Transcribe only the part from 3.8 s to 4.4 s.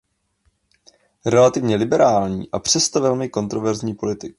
politik.